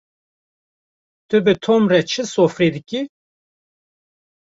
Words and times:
Tu 1.29 1.37
bi 1.45 1.53
Tom 1.63 1.81
re 1.91 1.99
hîç 2.07 2.11
sorfê 2.33 2.67
dikî? 2.75 3.01